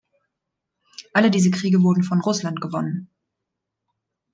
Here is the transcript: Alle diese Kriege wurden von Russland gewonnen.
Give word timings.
Alle 1.13 1.29
diese 1.29 1.51
Kriege 1.51 1.83
wurden 1.83 2.01
von 2.01 2.21
Russland 2.21 2.59
gewonnen. 2.59 3.11